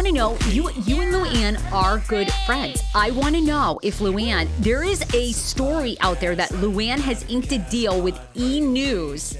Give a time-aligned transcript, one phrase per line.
[0.00, 2.82] Want to know you you and Luann are good friends.
[2.94, 7.22] I want to know if Luann there is a story out there that Luann has
[7.28, 9.36] inked a deal with E News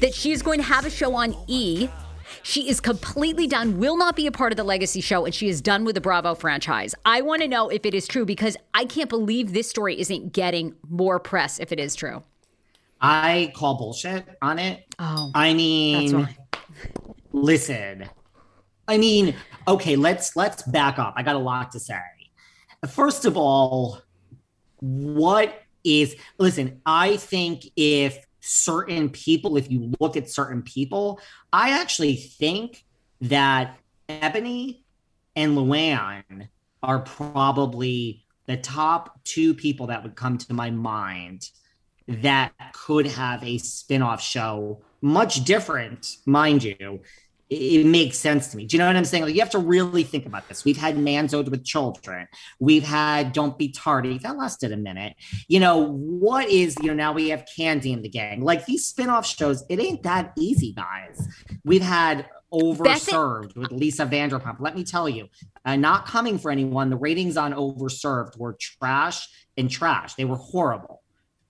[0.00, 1.88] that she is going to have a show on E.
[2.42, 5.48] She is completely done, will not be a part of the legacy show, and she
[5.48, 6.92] is done with the Bravo franchise.
[7.04, 10.32] I want to know if it is true because I can't believe this story isn't
[10.32, 12.24] getting more press if it is true.
[13.00, 14.92] I call bullshit on it.
[14.98, 16.28] Oh, I mean,
[17.30, 18.08] listen
[18.90, 19.34] i mean
[19.68, 21.14] okay let's let's back up.
[21.16, 22.00] I got a lot to say.
[22.88, 24.00] First of all
[24.80, 31.20] what is listen i think if certain people if you look at certain people
[31.52, 32.84] i actually think
[33.20, 34.82] that ebony
[35.36, 36.48] and luann
[36.82, 41.50] are probably the top two people that would come to my mind
[42.08, 47.00] that could have a spin-off show much different mind you
[47.50, 48.64] it makes sense to me.
[48.64, 49.24] Do you know what I'm saying?
[49.24, 50.64] Like you have to really think about this.
[50.64, 52.28] We've had Manzo'd with children.
[52.60, 54.18] We've had Don't Be Tardy.
[54.18, 55.16] That lasted a minute.
[55.48, 58.44] You know, what is, you know, now we have Kandi in the gang.
[58.44, 61.26] Like these spin-off shows, it ain't that easy, guys.
[61.64, 64.56] We've had Overserved with Lisa Vanderpump.
[64.58, 65.28] Let me tell you,
[65.64, 70.14] uh, not coming for anyone, the ratings on Overserved were trash and trash.
[70.14, 71.02] They were horrible.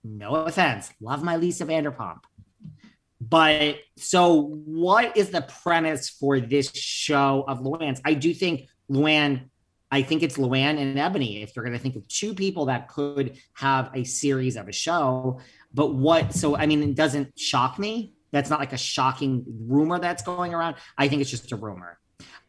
[0.03, 0.91] No offense.
[0.99, 2.19] Love my Lisa Vanderpump.
[3.21, 8.01] But so, what is the premise for this show of Luann's?
[8.03, 9.43] I do think Luann,
[9.91, 11.43] I think it's Luann and Ebony.
[11.43, 14.71] If you're going to think of two people that could have a series of a
[14.71, 15.39] show,
[15.71, 16.33] but what?
[16.33, 18.15] So, I mean, it doesn't shock me.
[18.31, 20.77] That's not like a shocking rumor that's going around.
[20.97, 21.99] I think it's just a rumor.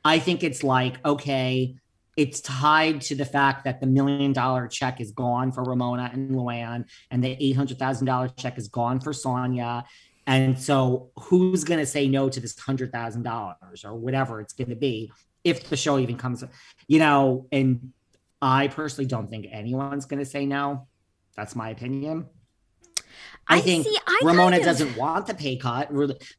[0.04, 1.76] I think it's like, okay,
[2.16, 6.30] it's tied to the fact that the million dollar check is gone for Ramona and
[6.30, 9.84] Luann, and the $800,000 check is gone for Sonja.
[10.26, 14.52] And so, who's going to say no to this hundred thousand dollars or whatever it's
[14.52, 15.10] going to be
[15.42, 16.44] if the show even comes?
[16.86, 17.92] You know, and
[18.40, 20.86] I personally don't think anyone's going to say no.
[21.36, 22.26] That's my opinion.
[23.48, 24.66] I, I think see, I Ramona kind of...
[24.66, 25.90] doesn't want the pay cut,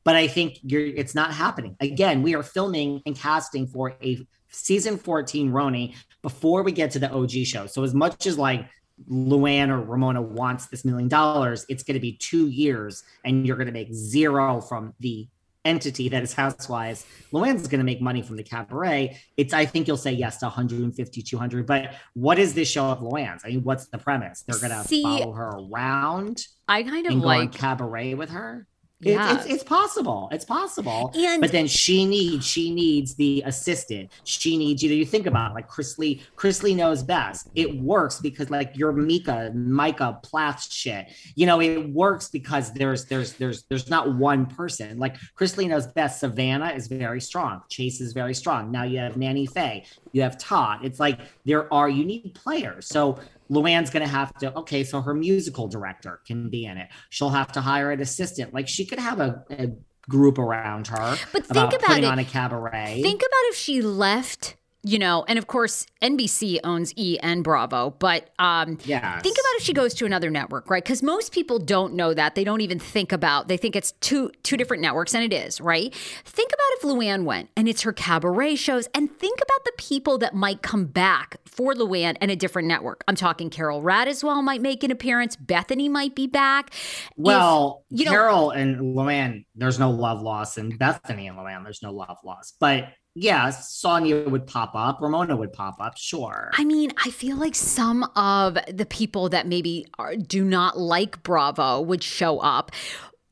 [0.03, 1.75] but I think it's not happening.
[1.79, 6.99] Again, we are filming and casting for a season 14 RHONY before we get to
[6.99, 7.67] the OG show.
[7.67, 8.67] So as much as like
[9.09, 13.57] Luann or Ramona wants this million dollars, it's going to be two years and you're
[13.57, 15.27] going to make zero from the
[15.65, 17.05] entity that is Housewives.
[17.31, 19.17] Luann's going to make money from the cabaret.
[19.37, 21.65] It's, I think you'll say yes to 150, 200.
[21.65, 23.43] But what is this show of Luann's?
[23.45, 24.41] I mean, what's the premise?
[24.41, 26.45] They're going to follow her around.
[26.67, 28.67] I kind of like cabaret with her.
[29.03, 29.35] Yeah.
[29.35, 30.29] It's, it's, it's, possible.
[30.31, 31.11] It's possible.
[31.15, 34.11] And but then she needs she needs the assistant.
[34.23, 36.21] She needs you know you think about it, like Chrisley.
[36.35, 37.49] Chris Lee knows best.
[37.55, 41.11] It works because like your Mika, Micah Plath shit.
[41.35, 44.97] You know, it works because there's there's there's there's not one person.
[44.97, 46.19] Like Chrisley knows best.
[46.19, 47.61] Savannah is very strong.
[47.69, 48.71] Chase is very strong.
[48.71, 49.85] Now you have Nanny Faye.
[50.13, 50.79] You have Todd.
[50.83, 52.87] It's like there are you need players.
[52.87, 53.19] So
[53.51, 56.87] Luann's going to have to, okay, so her musical director can be in it.
[57.09, 58.53] She'll have to hire an assistant.
[58.53, 59.71] Like she could have a, a
[60.09, 61.17] group around her.
[61.31, 62.05] But think about, about it.
[62.05, 63.01] on a cabaret.
[63.01, 67.91] Think about if she left you know, and of course NBC owns E and Bravo,
[67.99, 69.21] but um yes.
[69.21, 70.83] think about if she goes to another network, right?
[70.83, 72.35] Because most people don't know that.
[72.35, 75.61] They don't even think about they think it's two two different networks, and it is,
[75.61, 75.93] right?
[76.25, 80.17] Think about if Luann went and it's her cabaret shows, and think about the people
[80.17, 83.03] that might come back for Luann and a different network.
[83.07, 86.73] I'm talking Carole Radziwill might make an appearance, Bethany might be back.
[87.15, 91.63] Well, if, you know, Carole and Luann, there's no love loss, and Bethany and Luann,
[91.63, 92.53] there's no love loss.
[92.59, 96.49] But yeah, Sonja would pop up, Ramona would pop up, sure.
[96.53, 101.21] I mean, I feel like some of the people that maybe are, do not like
[101.21, 102.71] Bravo would show up.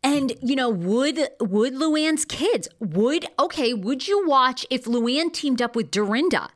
[0.03, 3.73] And you know, would would Luann's kids would okay?
[3.73, 6.49] Would you watch if Luann teamed up with Dorinda,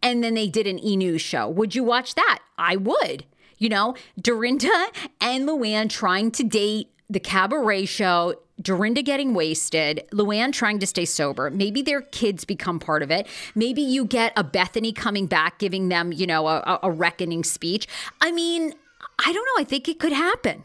[0.00, 1.48] and then they did an E News show?
[1.48, 2.40] Would you watch that?
[2.56, 3.24] I would.
[3.58, 4.86] You know, Dorinda
[5.20, 11.04] and Luann trying to date the cabaret show Dorinda getting wasted, Luann trying to stay
[11.04, 11.50] sober.
[11.50, 13.26] Maybe their kids become part of it.
[13.54, 17.86] Maybe you get a Bethany coming back, giving them, you know, a, a reckoning speech.
[18.20, 18.74] I mean,
[19.18, 19.60] I don't know.
[19.60, 20.64] I think it could happen.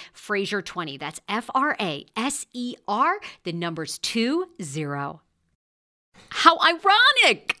[0.15, 0.99] Fraser20.
[0.99, 5.19] That's F R A S E R, the numbers 20.
[6.29, 7.60] How ironic!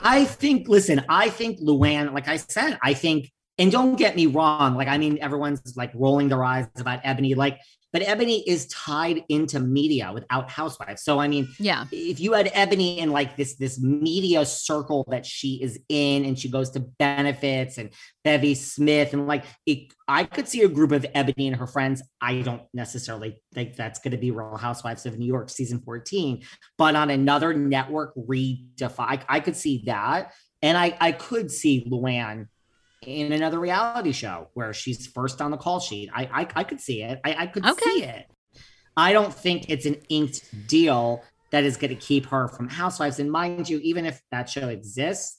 [0.00, 4.26] I think, listen, I think Luann, like I said, I think and don't get me
[4.26, 7.60] wrong, like I mean, everyone's like rolling their eyes about Ebony, like,
[7.92, 11.02] but Ebony is tied into media without Housewives.
[11.02, 15.26] So I mean, yeah, if you had Ebony in like this this media circle that
[15.26, 17.90] she is in, and she goes to benefits and
[18.24, 22.02] Bevy Smith, and like it, I could see a group of Ebony and her friends.
[22.20, 26.42] I don't necessarily think that's going to be Real Housewives of New York season fourteen,
[26.78, 28.98] but on another network, redefine.
[28.98, 30.32] I, I could see that,
[30.62, 32.46] and I I could see Luann
[33.06, 36.10] in another reality show where she's first on the call sheet.
[36.14, 37.20] I I, I could see it.
[37.24, 37.90] I, I could okay.
[37.90, 38.26] see it.
[38.96, 43.18] I don't think it's an inked deal that is going to keep her from Housewives.
[43.18, 45.38] And mind you, even if that show exists,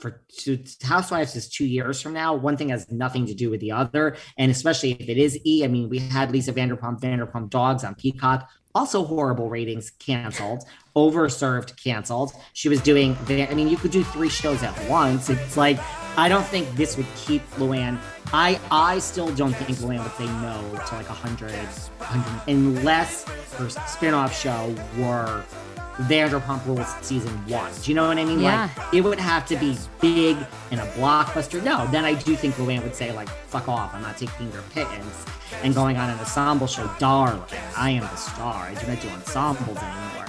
[0.00, 2.34] for two, Housewives is two years from now.
[2.34, 5.64] One thing has nothing to do with the other, and especially if it is E.
[5.64, 10.64] I mean, we had Lisa Vanderpump Vanderpump Dogs on Peacock also horrible ratings canceled
[10.96, 15.56] overserved canceled she was doing i mean you could do three shows at once it's
[15.56, 15.78] like
[16.16, 17.98] i don't think this would keep luann
[18.32, 23.24] i i still don't think luann would say no to like 100, 100 unless
[23.56, 25.44] her spin-off show were
[26.02, 27.70] Vanderpump Rules season one.
[27.82, 28.40] Do you know what I mean?
[28.40, 28.70] Yeah.
[28.76, 30.36] Like it would have to be big
[30.70, 31.62] and a blockbuster.
[31.62, 33.94] No, then I do think Luann would say like, "Fuck off!
[33.94, 35.26] I'm not taking your pittance."
[35.62, 37.42] And going on an ensemble show, darling,
[37.76, 38.64] I am the star.
[38.64, 40.19] I do not do ensembles anymore.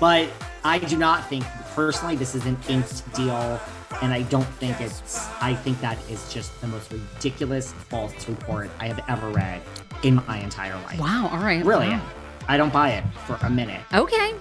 [0.00, 0.28] But
[0.64, 3.60] I do not think personally this is an inked deal,
[4.02, 5.28] and I don't think it's.
[5.40, 9.60] I think that is just the most ridiculous false report I have ever read
[10.02, 10.98] in my entire life.
[10.98, 11.28] Wow.
[11.32, 11.64] All right.
[11.64, 11.88] Really.
[11.88, 12.06] Wow.
[12.48, 13.80] I don't buy it for a minute.
[13.92, 14.34] Okay.